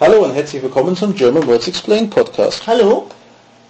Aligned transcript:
Hallo 0.00 0.24
und 0.24 0.32
herzlich 0.32 0.62
willkommen 0.62 0.96
zum 0.96 1.14
German 1.14 1.46
Words 1.46 1.68
Explained 1.68 2.08
Podcast. 2.08 2.66
Hallo. 2.66 3.04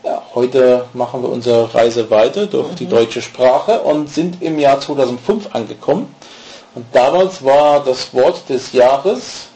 Ja, 0.04 0.22
heute 0.32 0.84
machen 0.92 1.22
wir 1.24 1.28
unsere 1.28 1.74
Reise 1.74 2.08
weiter 2.08 2.46
durch 2.46 2.72
die 2.76 2.86
deutsche 2.86 3.20
Sprache 3.20 3.80
und 3.80 4.08
sind 4.08 4.40
im 4.40 4.60
Jahr 4.60 4.78
2005 4.80 5.52
angekommen. 5.52 6.14
Und 6.76 6.86
damals 6.92 7.42
war 7.44 7.82
das 7.82 8.14
Wort 8.14 8.48
des 8.48 8.72
Jahres 8.72 9.48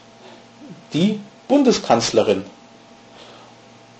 die 0.91 1.21
Bundeskanzlerin. 1.47 2.43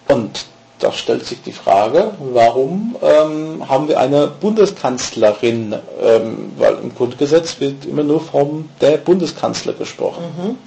Und 0.10 0.44
da 0.80 0.92
stellt 0.92 1.26
sich 1.26 1.42
die 1.44 1.54
Frage, 1.54 2.12
warum 2.20 2.98
ähm, 3.02 3.70
haben 3.70 3.88
wir 3.88 4.02
eine 4.02 4.28
Bundeskanzlerin? 4.28 5.76
Ähm, 6.04 6.52
weil 6.58 6.74
im 6.84 6.94
Grundgesetz 6.94 7.58
wird 7.62 7.86
immer 7.86 8.04
nur 8.04 8.20
vom 8.20 8.68
der 8.82 8.98
Bundeskanzler 8.98 9.72
gesprochen. 9.72 10.58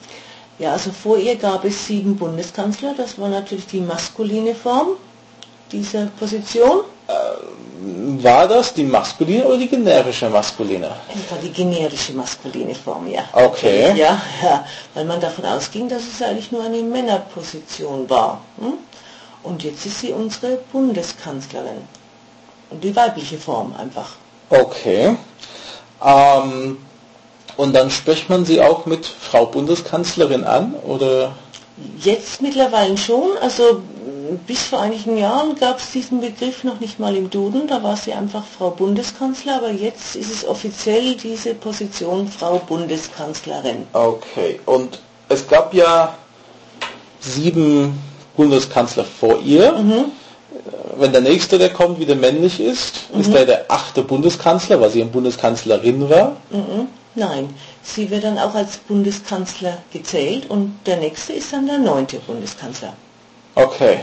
Ja, 0.59 0.73
also 0.73 0.91
vor 0.91 1.19
ihr 1.19 1.37
gab 1.37 1.65
es 1.65 1.87
sieben 1.87 2.17
Bundeskanzler. 2.17 2.95
Das 2.97 3.19
war 3.19 3.29
natürlich 3.29 3.67
die 3.67 3.81
maskuline 3.81 4.55
Form 4.55 4.89
dieser 5.71 6.07
Position. 6.19 6.81
War 8.21 8.49
das 8.49 8.75
die 8.75 8.85
maskuline 8.85 9.45
oder 9.45 9.57
die 9.57 9.69
generische 9.69 10.29
maskuline? 10.29 10.91
Das 11.09 11.31
war 11.31 11.39
die 11.39 11.51
generische 11.53 12.13
maskuline 12.13 12.75
Form, 12.75 13.07
ja. 13.07 13.23
Okay. 13.33 13.95
Ja, 13.97 14.21
ja, 14.43 14.67
weil 14.95 15.05
man 15.05 15.21
davon 15.21 15.45
ausging, 15.47 15.89
dass 15.89 16.03
es 16.03 16.21
eigentlich 16.21 16.51
nur 16.51 16.65
eine 16.65 16.83
Männerposition 16.83 18.11
war. 18.11 18.41
Hm? 18.61 18.75
Und 19.45 19.63
jetzt 19.63 19.87
ist 19.87 20.01
sie 20.01 20.13
unsere 20.13 20.59
Bundeskanzlerin. 20.73 21.87
Und 22.71 22.83
die 22.83 22.95
weibliche 22.95 23.39
Form 23.39 23.73
einfach. 23.79 24.17
Okay. 24.51 25.17
Ähm, 26.05 26.79
und 27.59 27.75
dann 27.75 27.91
spricht 27.91 28.31
man 28.31 28.45
sie 28.45 28.63
auch 28.63 28.87
mit 28.87 29.05
Frau 29.05 29.45
Bundeskanzlerin 29.45 30.45
an 30.45 30.75
oder? 30.87 31.35
Jetzt 32.01 32.41
mittlerweile 32.41 32.97
schon, 32.97 33.37
also 33.43 33.83
bis 34.47 34.63
vor 34.63 34.81
einigen 34.81 35.19
Jahren 35.19 35.57
gab 35.57 35.79
es 35.81 35.91
diesen 35.91 36.21
Begriff 36.21 36.63
noch 36.63 36.79
nicht 36.79 37.01
mal 37.01 37.17
im 37.17 37.31
Duden, 37.31 37.67
da 37.67 37.83
war 37.83 37.97
sie 37.97 38.13
einfach 38.13 38.45
Frau 38.47 38.71
Bundeskanzler, 38.71 39.57
aber 39.57 39.73
jetzt 39.73 40.15
ist 40.15 40.33
es 40.33 40.47
offiziell 40.47 41.17
diese 41.17 41.55
Position 41.55 42.29
Frau 42.29 42.59
Bundeskanzlerin. 42.59 43.87
Okay. 43.93 44.61
Und 44.65 45.01
es 45.29 45.47
gab 45.49 45.75
ja 45.75 46.15
sieben 47.21 47.99
Bundeskanzler 48.37 49.05
vor 49.05 49.41
ihr. 49.45 49.75
Wenn 50.97 51.13
der 51.13 51.23
nächste, 51.23 51.59
der 51.59 51.71
kommt, 51.71 51.99
wieder 51.99 52.15
männlich 52.15 52.61
ist, 52.61 53.01
ist 53.19 53.35
er 53.35 53.47
der 53.47 53.65
achte 53.69 54.03
Bundeskanzler, 54.03 54.81
weil 54.81 54.91
sie 54.91 55.03
eine 55.03 55.11
Bundeskanzlerin 55.11 56.09
war. 56.09 56.37
Mhm. 56.51 56.89
Nein, 57.19 57.53
sie 57.83 58.11
wird 58.11 58.23
dann 58.25 58.39
auch 58.39 58.55
als 58.55 58.77
Bundeskanzler 58.79 59.79
gezählt 59.93 60.49
und 60.49 60.79
der 60.87 60.99
nächste 60.99 61.33
ist 61.33 61.53
dann 61.53 61.67
der 61.67 61.79
neunte 61.79 62.19
Bundeskanzler. 62.21 62.93
Okay. 63.55 64.01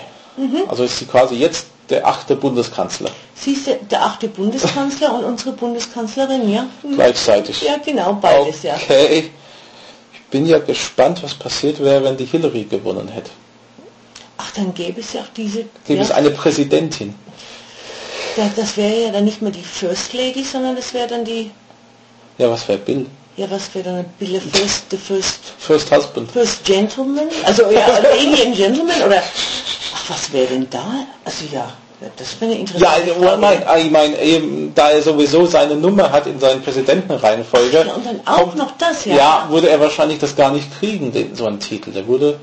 Also 0.68 0.84
ist 0.84 0.98
sie 1.00 1.06
quasi 1.06 1.36
jetzt 1.36 1.68
der 1.90 2.06
achte 2.06 2.36
Bundeskanzler 2.36 3.12
Sie 3.36 3.52
ist 3.54 3.68
der, 3.68 3.76
der 3.76 4.04
achte 4.04 4.28
Bundeskanzler 4.28 5.14
und 5.14 5.24
unsere 5.24 5.52
Bundeskanzlerin, 5.54 6.52
ja? 6.52 6.66
Mhm. 6.84 6.96
gleichzeitig. 6.96 7.62
Ja, 7.62 7.78
genau, 7.78 8.14
beides, 8.14 8.64
ja. 8.64 8.76
Okay. 8.76 9.32
Ich 10.14 10.22
bin 10.32 10.46
ja 10.46 10.58
gespannt, 10.60 11.22
was 11.24 11.34
passiert 11.36 11.80
wäre, 11.80 12.04
wenn 12.04 12.18
die 12.18 12.26
Hillary 12.26 12.64
gewonnen 12.64 13.08
hätte. 13.08 13.30
Ach, 14.38 14.52
dann 14.52 14.74
gäbe 14.74 15.00
es 15.00 15.14
ja 15.14 15.22
auch 15.22 15.30
diese... 15.38 15.60
Gibt 15.86 15.90
ja, 15.90 16.02
es 16.02 16.12
eine 16.12 16.32
Präsidentin? 16.32 17.14
ja, 18.36 18.50
das 18.56 18.76
wäre 18.76 19.04
ja 19.06 19.12
dann 19.12 19.24
nicht 19.26 19.42
mehr 19.42 19.52
die 19.52 19.62
First 19.62 20.14
Lady, 20.14 20.44
sondern 20.44 20.76
das 20.76 20.94
wäre 20.94 21.08
dann 21.08 21.24
die... 21.24 21.52
Ja, 22.38 22.50
was 22.50 22.68
wäre 22.68 22.80
Bill? 22.80 23.06
Ja, 23.38 23.50
was 23.52 23.74
wäre 23.74 23.86
dann 23.86 24.06
Bill 24.20 24.40
First, 24.40 24.86
the 24.92 24.98
First, 24.98 25.40
First 25.58 25.92
Husband. 25.92 26.32
First 26.32 26.64
Gentleman? 26.64 27.28
Also 27.46 27.70
ja, 27.70 27.86
and 27.86 28.56
Gentleman 28.56 29.02
oder 29.06 29.22
ach, 29.94 30.10
was 30.10 30.32
wäre 30.32 30.48
denn 30.48 30.68
da? 30.70 31.06
Also 31.26 31.46
ja, 31.52 31.70
das 32.18 32.40
wäre 32.40 32.52
eine 32.52 32.54
Ja, 32.56 32.60
interessante 32.62 33.12
also, 33.14 33.24
Frage. 33.24 33.38
mein, 33.42 33.86
ich 33.86 33.92
meine, 33.92 34.22
eben, 34.22 34.74
da 34.76 34.92
er 34.92 35.02
sowieso 35.02 35.46
seine 35.46 35.76
Nummer 35.76 36.12
hat 36.12 36.28
in 36.28 36.40
seinen 36.40 36.62
Präsidentenreihenfolge, 36.62 37.86
Ja, 37.88 37.94
und 37.94 38.06
dann 38.06 38.20
auch 38.26 38.54
noch 38.56 38.72
das, 38.78 39.06
ja. 39.06 39.16
ja, 39.16 39.48
würde 39.50 39.70
er 39.70 39.80
wahrscheinlich 39.80 40.20
das 40.20 40.36
gar 40.36 40.52
nicht 40.52 40.68
kriegen, 40.80 41.12
den, 41.12 41.36
so 41.36 41.46
einen 41.46 41.60
Titel. 41.60 41.92
Der 41.92 42.08
würde, 42.08 42.40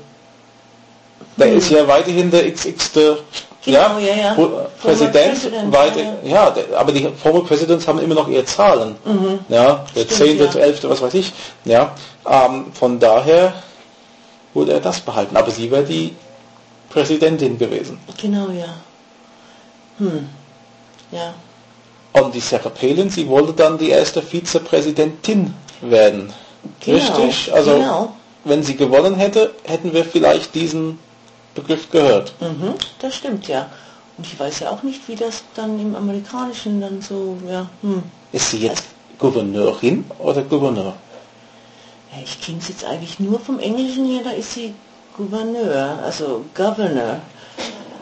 der 1.37 1.53
ist 1.53 1.69
ja 1.69 1.87
weiterhin 1.87 2.31
der 2.31 2.51
XX. 2.51 2.95
Hm. 2.95 3.17
Genau, 3.65 3.97
ja, 3.97 4.15
ja. 4.15 4.33
Former 4.35 4.67
Präsident, 4.81 5.71
weiter, 5.71 6.01
ja, 6.23 6.29
ja, 6.29 6.49
der, 6.49 6.77
aber 6.77 6.91
die 6.91 7.07
Former 7.21 7.45
Presidents 7.45 7.87
haben 7.87 7.99
immer 7.99 8.15
noch 8.15 8.27
ihre 8.27 8.43
Zahlen. 8.43 8.95
Ja, 9.47 9.85
der 9.95 10.01
Stimmt, 10.01 10.17
10., 10.17 10.37
ja. 10.39 10.53
11., 10.53 10.83
was 10.83 11.01
weiß 11.01 11.13
ich. 11.13 11.31
Ja, 11.63 11.95
ähm, 12.29 12.73
von 12.73 12.99
daher 12.99 13.53
würde 14.53 14.73
er 14.73 14.81
das 14.81 14.99
behalten. 14.99 15.37
Aber 15.37 15.49
sie 15.49 15.71
wäre 15.71 15.83
die 15.83 16.13
Präsidentin 16.89 17.57
gewesen. 17.57 17.99
Genau, 18.21 18.49
ja. 18.49 18.75
Hm. 19.97 20.27
Ja. 21.11 21.33
Und 22.13 22.35
die 22.35 22.39
Sarah 22.39 22.69
Palin, 22.69 23.09
sie 23.09 23.27
wollte 23.27 23.53
dann 23.53 23.77
die 23.77 23.89
erste 23.89 24.21
Vizepräsidentin 24.21 25.53
werden. 25.81 26.33
Genau, 26.81 26.97
Richtig? 26.97 27.53
Also 27.53 27.71
genau. 27.75 28.13
wenn 28.43 28.61
sie 28.61 28.75
gewonnen 28.75 29.15
hätte, 29.15 29.51
hätten 29.63 29.93
wir 29.93 30.05
vielleicht 30.05 30.53
diesen 30.53 30.99
Begriff 31.55 31.89
gehört. 31.91 32.33
Mhm, 32.39 32.73
das 32.99 33.15
stimmt, 33.15 33.47
ja. 33.47 33.69
Und 34.17 34.27
ich 34.27 34.39
weiß 34.39 34.59
ja 34.59 34.69
auch 34.69 34.83
nicht, 34.83 35.07
wie 35.07 35.15
das 35.15 35.43
dann 35.55 35.79
im 35.79 35.95
Amerikanischen 35.95 36.81
dann 36.81 37.01
so, 37.01 37.37
ja, 37.49 37.67
hm. 37.81 38.03
Ist 38.31 38.51
sie 38.51 38.59
jetzt 38.59 38.85
Gouverneurin 39.19 40.05
oder 40.19 40.41
Gouverneur? 40.43 40.95
Ja, 42.11 42.21
ich 42.23 42.41
kenne 42.41 42.59
es 42.59 42.69
jetzt 42.69 42.85
eigentlich 42.85 43.19
nur 43.19 43.39
vom 43.39 43.59
Englischen 43.59 44.05
her, 44.05 44.21
da 44.23 44.31
ist 44.31 44.53
sie 44.53 44.73
Gouverneur, 45.15 45.99
also 46.03 46.45
Governor. 46.55 47.21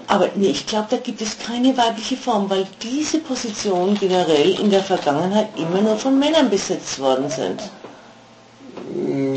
Aber 0.07 0.27
nee, 0.35 0.47
ich 0.47 0.65
glaube, 0.65 0.87
da 0.89 0.97
gibt 0.97 1.21
es 1.21 1.37
keine 1.39 1.75
weibliche 1.77 2.17
Form, 2.17 2.49
weil 2.49 2.67
diese 2.81 3.19
Positionen 3.19 3.97
generell 3.97 4.59
in 4.59 4.69
der 4.69 4.83
Vergangenheit 4.83 5.47
immer 5.55 5.81
nur 5.81 5.95
von 5.95 6.19
Männern 6.19 6.49
besetzt 6.49 6.99
worden 6.99 7.29
sind. 7.29 7.61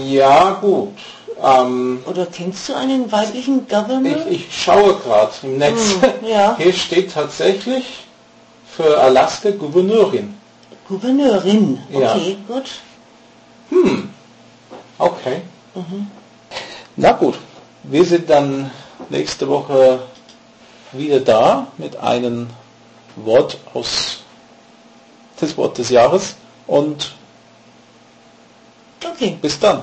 Ja, 0.04 0.54
gut. 0.54 0.94
Ähm, 1.44 2.03
Oder 2.06 2.27
kennst 2.27 2.69
du 2.69 2.75
einen 2.75 3.12
weiblichen 3.12 3.69
Governor? 3.69 4.27
ich, 4.31 4.47
ich 4.47 4.62
schaue 4.65 4.94
gerade 4.97 5.32
im 5.43 5.59
Netz. 5.59 5.97
Hm, 6.00 6.27
ja. 6.27 6.56
Hier 6.59 6.72
steht 6.72 7.12
tatsächlich 7.12 7.84
für 8.66 8.99
Alaska 8.99 9.50
Gouverneurin. 9.50 10.34
Gouverneurin. 10.88 11.78
Ja. 11.91 12.15
Okay, 12.15 12.38
gut. 12.49 12.71
Okay. 14.99 15.43
Na 16.97 17.12
gut, 17.12 17.34
wir 17.82 18.05
sind 18.05 18.31
dann 18.31 18.71
nächste 19.09 19.49
Woche 19.49 20.03
wieder 20.93 21.21
da 21.21 21.66
mit 21.76 21.97
einem 21.97 22.49
Wort 23.16 23.59
aus 23.75 24.21
das 25.41 25.56
Wort 25.56 25.76
des 25.78 25.91
Jahres 25.91 26.37
und 26.66 27.12
Okay, 29.05 29.37
bis 29.43 29.59
dann. 29.59 29.82